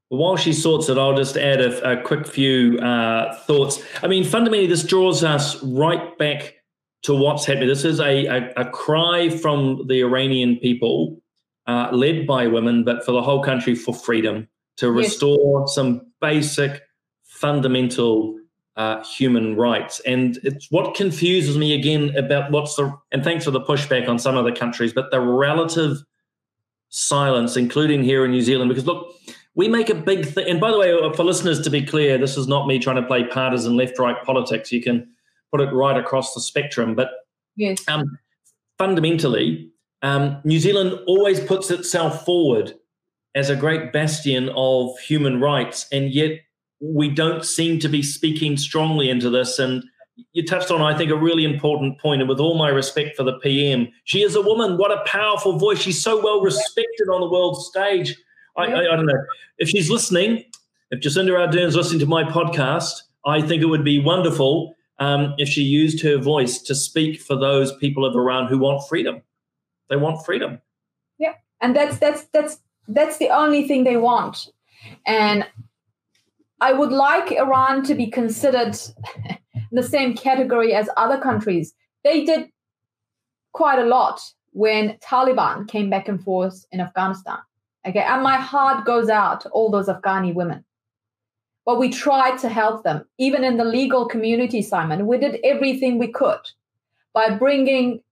[0.08, 3.82] While she sorts it, I'll just add a, a quick few uh, thoughts.
[4.02, 6.54] I mean, fundamentally, this draws us right back
[7.02, 7.68] to what's happening.
[7.68, 11.20] This is a, a, a cry from the Iranian people
[11.66, 15.74] uh, led by women, but for the whole country for freedom, to restore yes.
[15.74, 16.82] some basic,
[17.24, 18.38] fundamental
[18.76, 20.00] uh, human rights.
[20.00, 24.18] And it's what confuses me again about what's the, and thanks for the pushback on
[24.18, 25.98] some other countries, but the relative
[26.88, 29.14] silence, including here in New Zealand, because look,
[29.54, 30.48] we make a big thing.
[30.48, 32.96] And by the way, uh, for listeners to be clear, this is not me trying
[32.96, 34.72] to play partisan left right politics.
[34.72, 35.08] You can
[35.52, 36.96] put it right across the spectrum.
[36.96, 37.10] But
[37.56, 37.86] yes.
[37.86, 38.18] um,
[38.78, 39.70] fundamentally,
[40.04, 42.74] um, New Zealand always puts itself forward
[43.34, 46.40] as a great bastion of human rights, and yet
[46.78, 49.58] we don't seem to be speaking strongly into this.
[49.58, 49.82] And
[50.32, 52.20] you touched on, I think, a really important point.
[52.20, 54.76] And with all my respect for the PM, she is a woman.
[54.76, 55.80] What a powerful voice.
[55.80, 58.14] She's so well respected on the world stage.
[58.58, 59.24] I, I, I don't know.
[59.56, 60.44] If she's listening,
[60.90, 65.34] if Jacinda Ardern is listening to my podcast, I think it would be wonderful um,
[65.38, 69.22] if she used her voice to speak for those people of Iran who want freedom.
[69.88, 70.60] They want freedom.
[71.18, 74.48] Yeah, and that's that's that's that's the only thing they want.
[75.06, 75.46] And
[76.60, 78.76] I would like Iran to be considered
[79.26, 79.38] in
[79.72, 81.74] the same category as other countries.
[82.04, 82.50] They did
[83.52, 84.20] quite a lot
[84.52, 87.38] when Taliban came back and forth in Afghanistan.
[87.86, 90.64] Okay, and my heart goes out to all those Afghani women.
[91.66, 95.06] But we tried to help them, even in the legal community, Simon.
[95.06, 96.40] We did everything we could
[97.14, 98.02] by bringing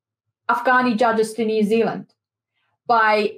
[0.50, 2.12] Afghani judges to New Zealand,
[2.87, 3.33] by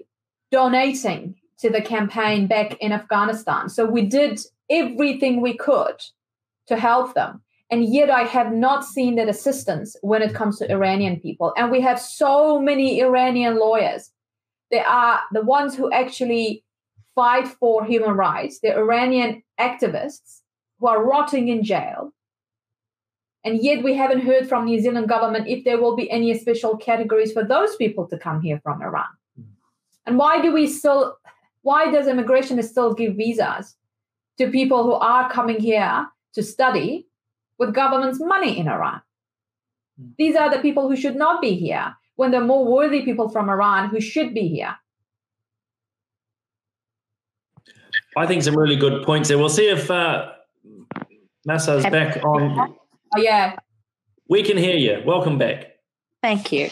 [0.51, 3.69] donating to the campaign back in Afghanistan.
[3.69, 4.41] So we did
[4.71, 6.03] everything we could
[6.67, 7.43] to help them.
[7.71, 11.53] And yet I have not seen that assistance when it comes to Iranian people.
[11.57, 14.11] And we have so many Iranian lawyers.
[14.71, 16.65] They are the ones who actually
[17.15, 18.61] fight for human rights.
[18.61, 20.41] The Iranian activists
[20.79, 22.13] who are rotting in jail.
[23.45, 26.77] And yet we haven't heard from New Zealand government if there will be any special
[26.79, 29.07] categories for those people to come here from Iran.
[30.07, 31.17] And why do we still
[31.63, 33.77] why does immigration still give visas
[34.39, 37.07] to people who are coming here to study
[37.59, 39.01] with government's money in Iran?
[39.99, 40.09] Hmm.
[40.19, 43.29] These are the people who should not be here when there are more worthy people
[43.29, 44.75] from Iran who should be here.
[48.17, 49.39] I think some really good points there.
[49.39, 50.33] We'll see if uh,
[51.45, 52.77] Massa's back on.
[53.17, 53.57] Oh, yeah.
[54.29, 55.03] We can hear you.
[55.05, 55.77] Welcome back.
[56.23, 56.71] Thank you.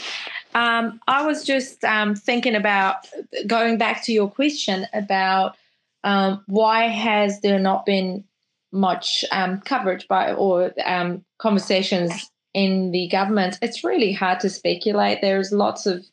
[0.55, 3.07] Um, I was just um, thinking about
[3.47, 5.57] going back to your question about
[6.05, 8.25] um, why has there not been
[8.73, 13.59] much um, coverage by or um, conversations in the government.
[13.63, 15.21] It's really hard to speculate.
[15.21, 16.05] There's lots of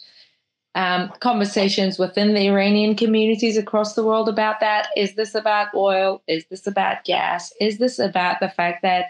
[0.76, 4.88] um, conversations within the Iranian communities across the world about that.
[4.96, 6.22] Is this about oil?
[6.28, 7.52] Is this about gas?
[7.60, 9.06] Is this about the fact that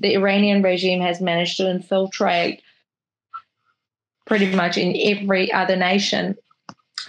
[0.00, 2.62] the Iranian regime has managed to infiltrate
[4.26, 6.36] pretty much in every other nation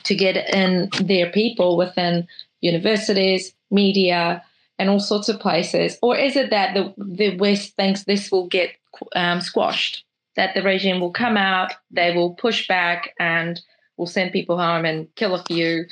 [0.03, 2.27] to get in their people within
[2.61, 4.43] universities, media,
[4.77, 5.97] and all sorts of places?
[6.01, 8.71] Or is it that the, the West thinks this will get
[9.15, 10.03] um, squashed,
[10.35, 13.61] that the regime will come out, they will push back, and
[13.97, 15.85] will send people home and kill a few,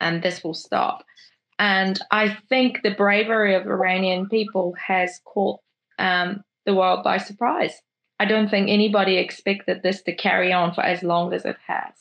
[0.00, 1.04] and this will stop?
[1.58, 5.60] And I think the bravery of Iranian people has caught
[5.98, 7.80] um, the world by surprise.
[8.18, 11.92] I don't think anybody expected this to carry on for as long as it has.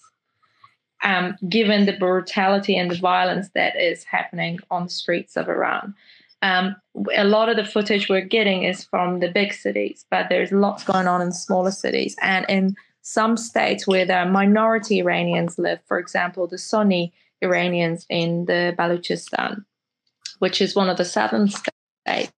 [1.04, 5.94] Um, given the brutality and the violence that is happening on the streets of Iran.
[6.42, 6.76] Um,
[7.16, 10.84] a lot of the footage we're getting is from the big cities, but there's lots
[10.84, 12.16] going on in smaller cities.
[12.22, 18.46] And in some states where the minority Iranians live, for example, the Sunni Iranians in
[18.46, 19.64] the Baluchistan,
[20.40, 22.32] which is one of the southern states,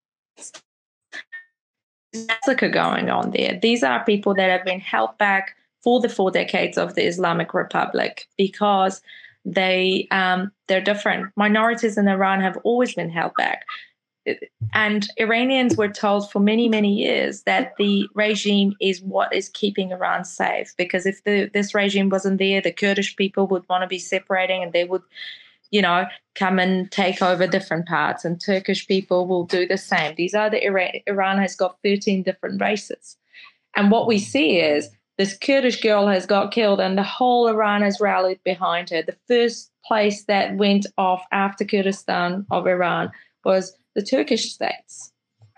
[2.13, 3.59] massacre going on there.
[3.61, 7.53] These are people that have been held back for the four decades of the Islamic
[7.53, 9.01] Republic because
[9.45, 11.31] they um, they're different.
[11.35, 13.65] Minorities in Iran have always been held back.
[14.73, 19.93] And Iranians were told for many, many years that the regime is what is keeping
[19.93, 20.73] Iran safe.
[20.77, 24.61] Because if the, this regime wasn't there, the Kurdish people would want to be separating
[24.61, 25.03] and they would
[25.71, 30.15] you know, come and take over different parts, and Turkish people will do the same.
[30.15, 33.17] These are the Iran, Iran has got 13 different races.
[33.75, 37.81] And what we see is this Kurdish girl has got killed, and the whole Iran
[37.81, 39.01] has rallied behind her.
[39.01, 43.11] The first place that went off after Kurdistan of Iran
[43.43, 45.11] was the Turkish states.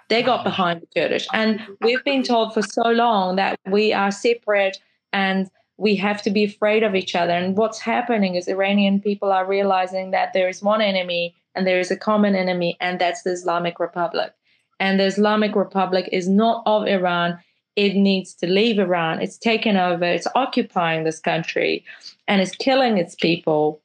[0.07, 1.27] They got behind the Kurdish.
[1.33, 4.77] And we've been told for so long that we are separate
[5.13, 7.31] and we have to be afraid of each other.
[7.31, 11.79] And what's happening is Iranian people are realizing that there is one enemy and there
[11.79, 14.33] is a common enemy, and that's the Islamic Republic.
[14.79, 17.39] And the Islamic Republic is not of Iran.
[17.75, 19.21] It needs to leave Iran.
[19.21, 21.85] It's taken over, it's occupying this country,
[22.27, 23.81] and it's killing its people,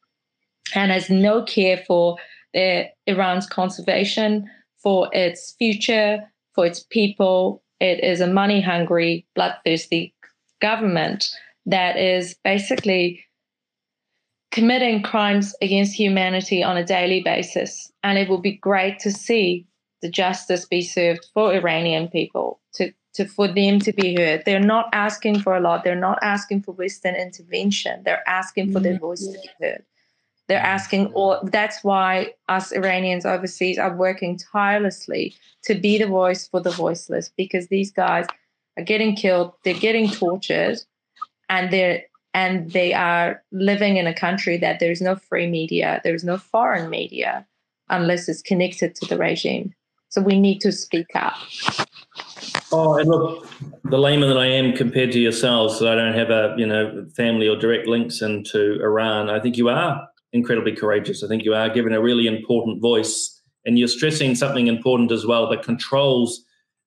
[0.75, 2.17] and has no care for
[2.53, 4.51] the, Iran's conservation,
[4.83, 6.23] for its future,
[6.55, 7.63] for its people.
[7.81, 10.15] It is a money hungry, bloodthirsty
[10.61, 11.31] government
[11.67, 13.25] that is basically
[14.51, 17.91] committing crimes against humanity on a daily basis.
[18.03, 19.67] And it will be great to see
[20.01, 24.45] the justice be served for Iranian people, to, to for them to be heard.
[24.45, 25.83] They're not asking for a lot.
[25.83, 28.03] They're not asking for Western intervention.
[28.05, 29.07] They're asking for their mm-hmm.
[29.07, 29.85] voice to be heard.
[30.47, 36.47] They're asking all that's why us Iranians overseas are working tirelessly to be the voice
[36.47, 38.27] for the voiceless because these guys
[38.77, 40.79] are getting killed, they're getting tortured,
[41.49, 42.03] and they're
[42.35, 46.91] and they are living in a country that there's no free media, there's no foreign
[46.91, 47.47] media
[47.89, 49.73] unless it's connected to the regime.
[50.09, 51.35] So we need to speak up.
[52.73, 53.49] Oh, and look,
[53.85, 57.07] the layman that I am compared to yourselves, so I don't have a you know
[57.17, 59.31] family or direct links into Iran.
[59.31, 61.23] I think you are incredibly courageous.
[61.23, 65.25] I think you are given a really important voice, and you're stressing something important as
[65.25, 66.45] well: the controls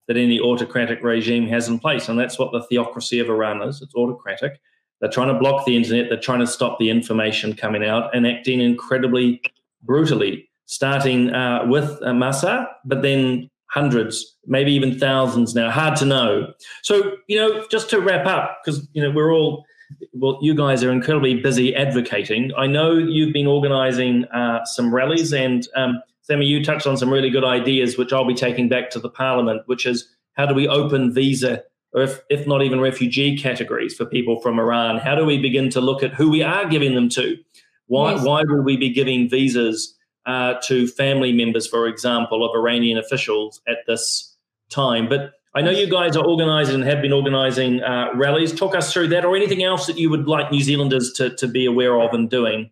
[0.07, 2.09] that any autocratic regime has in place.
[2.09, 4.59] And that's what the theocracy of Iran is it's autocratic.
[4.99, 6.09] They're trying to block the internet.
[6.09, 9.41] They're trying to stop the information coming out and acting incredibly
[9.83, 15.69] brutally, starting uh, with uh, Mahsa, but then hundreds, maybe even thousands now.
[15.69, 16.53] Hard to know.
[16.81, 19.65] So, you know, just to wrap up, because, you know, we're all,
[20.13, 22.51] well, you guys are incredibly busy advocating.
[22.57, 27.09] I know you've been organizing uh, some rallies, and um, Sammy, you touched on some
[27.09, 30.53] really good ideas, which I'll be taking back to the parliament, which is how do
[30.53, 31.63] we open visa
[31.93, 34.97] or if, if not even refugee categories for people from Iran?
[34.97, 37.37] How do we begin to look at who we are giving them to?
[37.85, 38.25] Why, yes.
[38.25, 43.61] why would we be giving visas uh, to family members, for example, of Iranian officials
[43.65, 44.35] at this
[44.69, 45.07] time?
[45.07, 48.53] But I know you guys are organising and have been organising uh, rallies.
[48.53, 51.47] Talk us through that or anything else that you would like New Zealanders to, to
[51.47, 52.69] be aware of and doing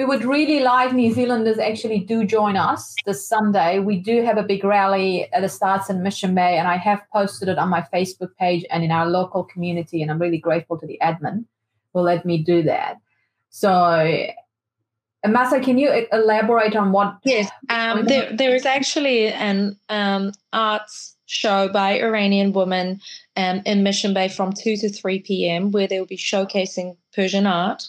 [0.00, 3.80] we would really like New Zealanders actually do join us this Sunday.
[3.80, 7.50] We do have a big rally that starts in Mission Bay, and I have posted
[7.50, 10.00] it on my Facebook page and in our local community.
[10.00, 11.44] And I'm really grateful to the admin
[11.92, 12.96] who let me do that.
[13.50, 13.68] So,
[15.26, 17.18] Masa, can you elaborate on what?
[17.22, 23.02] Yes, um, there, there is actually an um, arts show by Iranian women
[23.36, 27.46] um, in Mission Bay from 2 to 3 p.m., where they will be showcasing Persian
[27.46, 27.86] art.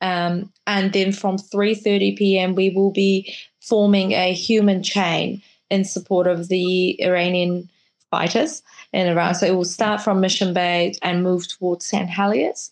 [0.00, 6.26] Um, and then from 3.30 p.m., we will be forming a human chain in support
[6.26, 7.68] of the Iranian
[8.10, 9.34] fighters in Iran.
[9.34, 12.08] So it will start from Mission Bay and move towards St.
[12.08, 12.70] Heliers.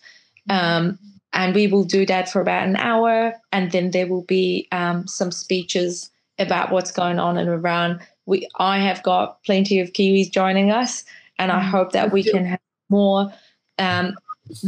[0.48, 0.98] Um,
[1.32, 3.34] and we will do that for about an hour.
[3.52, 8.00] And then there will be um, some speeches about what's going on in Iran.
[8.24, 11.04] We, I have got plenty of Kiwis joining us,
[11.38, 11.70] and I mm-hmm.
[11.70, 13.32] hope that we can have more
[13.78, 14.16] um,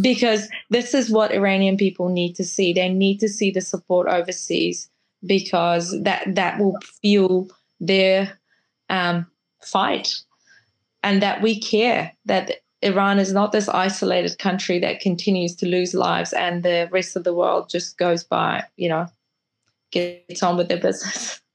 [0.01, 2.72] because this is what Iranian people need to see.
[2.72, 4.89] They need to see the support overseas
[5.26, 7.51] because that that will fuel
[7.81, 8.39] their
[8.91, 9.26] um,
[9.62, 10.14] fight,
[11.03, 15.95] and that we care that Iran is not this isolated country that continues to lose
[15.95, 19.07] lives, and the rest of the world just goes by, you know,
[19.91, 21.41] gets on with their business.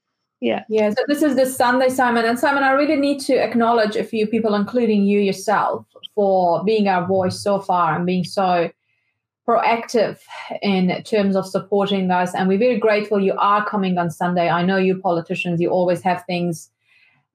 [0.44, 0.64] yeah.
[0.68, 0.90] Yeah.
[0.90, 2.26] So this is this Sunday, Simon.
[2.26, 6.86] And Simon, I really need to acknowledge a few people, including you yourself, for being
[6.86, 8.70] our voice so far and being so
[9.48, 10.18] proactive
[10.60, 12.34] in terms of supporting us.
[12.34, 14.50] And we're very grateful you are coming on Sunday.
[14.50, 16.70] I know you politicians, you always have things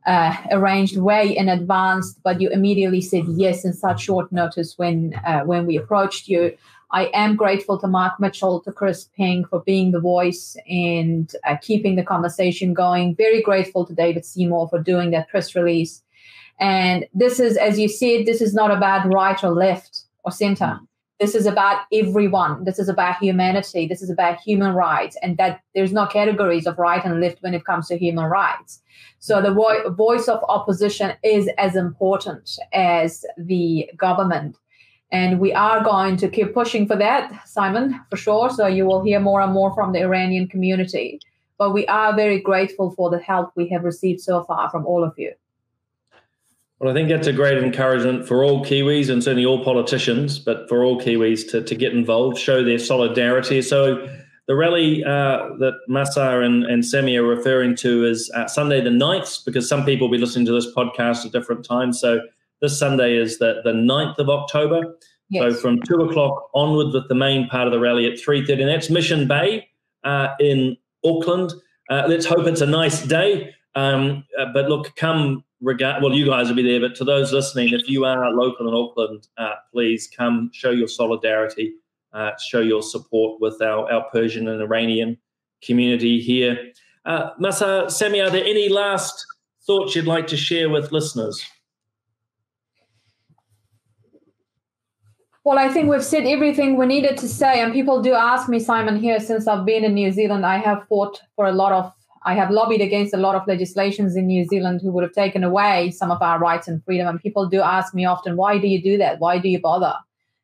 [0.05, 5.19] uh, arranged way in advance, but you immediately said yes in such short notice when
[5.25, 6.55] uh, when we approached you.
[6.91, 11.57] I am grateful to Mark Mitchell, to Chris Penk for being the voice and uh,
[11.61, 13.15] keeping the conversation going.
[13.15, 16.01] Very grateful to David Seymour for doing that press release.
[16.59, 20.65] And this is, as you said, this is not about right or left or center.
[20.65, 20.87] Mm.
[21.19, 22.63] This is about everyone.
[22.63, 23.87] This is about humanity.
[23.87, 27.53] This is about human rights, and that there's no categories of right and left when
[27.53, 28.81] it comes to human rights.
[29.19, 34.55] So the vo- voice of opposition is as important as the government.
[35.11, 38.49] And we are going to keep pushing for that, Simon, for sure.
[38.51, 41.19] So you will hear more and more from the Iranian community.
[41.57, 45.03] But we are very grateful for the help we have received so far from all
[45.03, 45.33] of you.
[46.79, 50.69] Well, I think that's a great encouragement for all Kiwis and certainly all politicians, but
[50.69, 53.61] for all Kiwis to, to get involved, show their solidarity.
[53.61, 54.07] So,
[54.47, 58.89] the rally uh, that Masa and, and Semi are referring to is uh, Sunday the
[58.89, 61.99] 9th, because some people will be listening to this podcast at different times.
[61.99, 62.21] So,
[62.61, 64.95] this Sunday is the, the 9th of October.
[65.29, 65.53] Yes.
[65.53, 68.61] So, from 2 o'clock onward with the main part of the rally at 3.30.
[68.61, 69.67] And that's Mission Bay
[70.03, 71.53] uh, in Auckland.
[71.89, 73.53] Uh, let's hope it's a nice day.
[73.75, 77.33] Um, uh, but look, come regard well you guys will be there but to those
[77.33, 81.73] listening if you are local in auckland uh, please come show your solidarity
[82.13, 85.17] uh, show your support with our, our persian and iranian
[85.61, 86.71] community here
[87.05, 89.25] uh, masa semi are there any last
[89.67, 91.43] thoughts you'd like to share with listeners
[95.49, 98.59] Well, I think we've said everything we needed to say, and people do ask me,
[98.59, 101.91] Simon, here since I've been in New Zealand, I have fought for a lot of
[102.23, 105.43] I have lobbied against a lot of legislations in New Zealand who would have taken
[105.43, 107.07] away some of our rights and freedom.
[107.07, 109.19] And people do ask me often, why do you do that?
[109.19, 109.95] Why do you bother?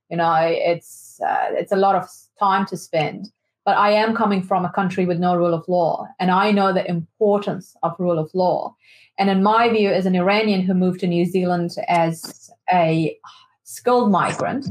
[0.10, 3.28] You know, it's uh, it's a lot of time to spend.
[3.64, 6.74] But I am coming from a country with no rule of law, and I know
[6.74, 8.74] the importance of rule of law.
[9.20, 13.16] And in my view, as an Iranian who moved to New Zealand as a
[13.66, 14.66] skilled migrant,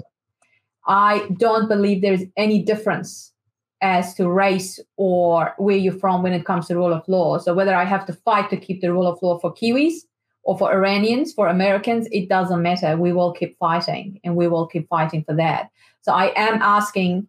[0.87, 3.33] I don't believe there is any difference
[3.81, 7.39] as to race or where you're from when it comes to rule of law.
[7.39, 10.07] So whether I have to fight to keep the rule of law for Kiwis
[10.43, 12.97] or for Iranians, for Americans, it doesn't matter.
[12.97, 15.71] We will keep fighting and we will keep fighting for that.
[16.01, 17.29] So I am asking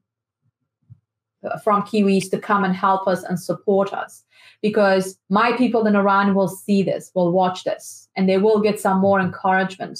[1.63, 4.23] from Kiwis to come and help us and support us
[4.61, 8.79] because my people in Iran will see this, will watch this, and they will get
[8.79, 9.99] some more encouragement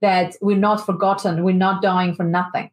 [0.00, 2.70] that we're not forgotten, we're not dying for nothing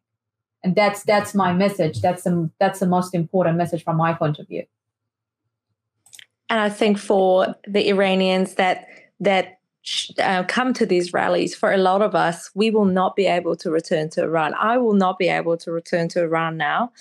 [0.63, 2.01] and that's that's my message.
[2.01, 4.65] That's the that's the most important message from my point of view.
[6.49, 8.87] And i think for the iranians that
[9.19, 9.59] that
[10.21, 13.55] uh, come to these rallies for a lot of us we will not be able
[13.55, 14.53] to return to iran.
[14.55, 16.91] I will not be able to return to iran now.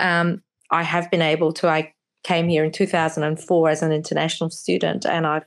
[0.00, 1.68] Um, i have been able to.
[1.68, 1.92] I
[2.24, 5.46] came here in 2004 as an international student and i've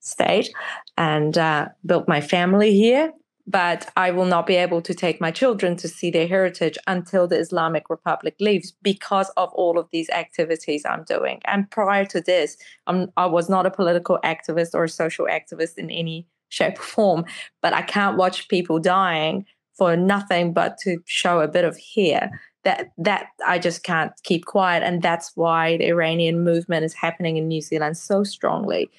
[0.00, 0.48] stayed
[0.96, 3.12] and uh, built my family here
[3.46, 7.26] but I will not be able to take my children to see their heritage until
[7.26, 11.40] the Islamic Republic leaves because of all of these activities I'm doing.
[11.44, 15.76] And prior to this, I'm, I was not a political activist or a social activist
[15.76, 17.24] in any shape or form,
[17.60, 19.44] but I can't watch people dying
[19.76, 22.30] for nothing but to show a bit of hair.
[22.62, 27.36] That that I just can't keep quiet, and that's why the Iranian movement is happening
[27.36, 28.90] in New Zealand so strongly.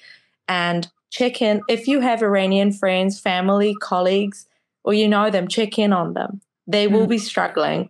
[0.46, 4.46] And check in if you have Iranian friends, family, colleagues,
[4.84, 6.40] or you know them, check in on them.
[6.66, 7.10] They will mm.
[7.10, 7.88] be struggling.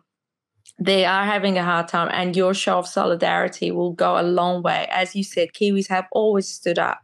[0.79, 4.62] They are having a hard time, and your show of solidarity will go a long
[4.62, 4.87] way.
[4.91, 7.01] As you said, Kiwis have always stood up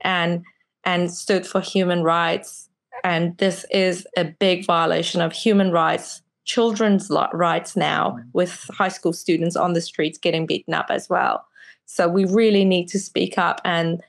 [0.00, 0.42] and
[0.84, 2.68] and stood for human rights.
[3.04, 9.12] And this is a big violation of human rights, children's rights now, with high school
[9.12, 11.44] students on the streets getting beaten up as well.
[11.84, 14.02] So we really need to speak up and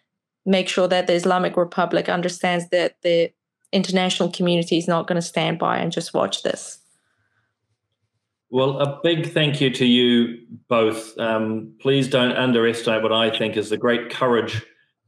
[0.45, 3.31] make sure that the Islamic Republic understands that the
[3.71, 6.79] international community is not going to stand by and just watch this.
[8.49, 11.17] Well, a big thank you to you both.
[11.17, 14.61] Um, please don't underestimate what I think is the great courage,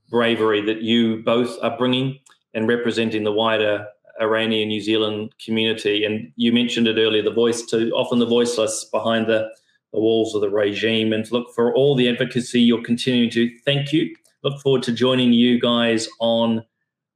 [0.09, 2.19] bravery that you both are bringing
[2.53, 3.85] and representing the wider
[4.21, 6.05] Iranian New Zealand community.
[6.05, 9.49] And you mentioned it earlier, the voice to often the voiceless behind the,
[9.91, 11.11] the walls of the regime.
[11.11, 13.49] And to look for all the advocacy you're continuing to.
[13.65, 16.63] Thank you look forward to joining you guys on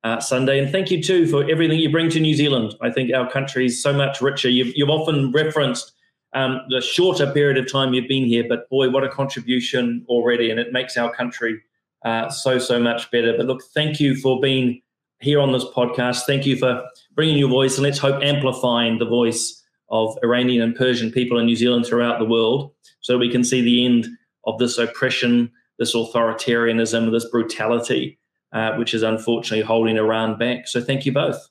[0.03, 0.59] uh, Sunday.
[0.59, 2.75] And thank you too for everything you bring to New Zealand.
[2.82, 4.49] I think our country is so much richer.
[4.49, 5.93] You've, you've often referenced
[6.34, 10.49] um, the shorter period of time you've been here, but boy, what a contribution already.
[10.49, 11.61] And it makes our country
[12.05, 13.36] uh, so, so much better.
[13.36, 14.82] But look, thank you for being
[15.19, 16.25] here on this podcast.
[16.25, 16.84] Thank you for
[17.15, 21.45] bringing your voice and let's hope amplifying the voice of Iranian and Persian people in
[21.45, 24.07] New Zealand throughout the world so we can see the end
[24.45, 28.19] of this oppression this authoritarianism, this brutality,
[28.53, 30.67] uh, which is unfortunately holding Iran back.
[30.67, 31.49] So thank you both.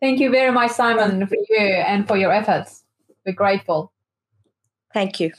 [0.00, 2.84] Thank you very much, Simon, for you and for your efforts.
[3.24, 3.92] We're grateful.
[4.92, 5.32] Thank you.